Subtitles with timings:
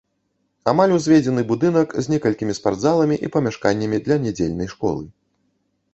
[0.71, 5.03] Амаль узведзены будынак, з некалькімі спортзаламі і памяшканнямі для нядзельнай школы.